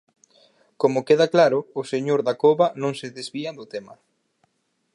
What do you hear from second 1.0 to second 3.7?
queda claro, o señor Dacova non se desvía do